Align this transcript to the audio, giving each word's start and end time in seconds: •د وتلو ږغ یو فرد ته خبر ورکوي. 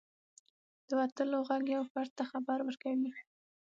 •د 0.87 0.89
وتلو 0.99 1.39
ږغ 1.47 1.63
یو 1.75 1.83
فرد 1.91 2.11
ته 2.17 2.23
خبر 2.31 2.57
ورکوي. 2.63 3.11